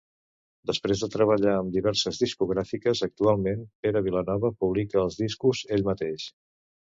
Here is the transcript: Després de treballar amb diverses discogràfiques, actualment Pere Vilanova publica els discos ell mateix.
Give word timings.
Després 0.69 1.01
de 1.03 1.09
treballar 1.15 1.51
amb 1.57 1.73
diverses 1.75 2.21
discogràfiques, 2.23 3.03
actualment 3.09 3.61
Pere 3.87 4.03
Vilanova 4.07 4.53
publica 4.65 5.01
els 5.05 5.19
discos 5.25 5.65
ell 5.77 5.89
mateix. 5.93 6.27